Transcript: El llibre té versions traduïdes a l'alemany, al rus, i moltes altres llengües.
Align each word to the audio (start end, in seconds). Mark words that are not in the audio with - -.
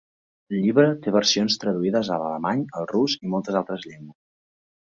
El 0.53 0.61
llibre 0.63 0.85
té 1.03 1.13
versions 1.15 1.57
traduïdes 1.65 2.11
a 2.15 2.19
l'alemany, 2.23 2.65
al 2.81 2.91
rus, 2.95 3.17
i 3.29 3.33
moltes 3.35 3.59
altres 3.63 3.89
llengües. 3.93 4.19